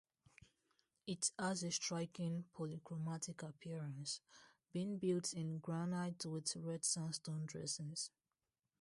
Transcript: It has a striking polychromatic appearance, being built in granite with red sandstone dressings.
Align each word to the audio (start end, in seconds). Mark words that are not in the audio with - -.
It 1.05 1.29
has 1.37 1.61
a 1.61 1.69
striking 1.69 2.45
polychromatic 2.55 3.47
appearance, 3.47 4.19
being 4.73 4.97
built 4.97 5.31
in 5.33 5.59
granite 5.59 6.25
with 6.25 6.55
red 6.55 6.83
sandstone 6.85 7.45
dressings. 7.45 8.09